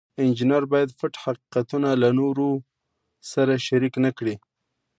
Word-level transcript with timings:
انجینر 0.21 0.63
باید 0.71 0.89
پټ 0.99 1.13
حقیقتونه 1.23 1.89
له 2.01 2.09
نورو 2.19 2.49
سره 3.31 3.53
شریک 3.67 3.93
نکړي. 4.05 4.35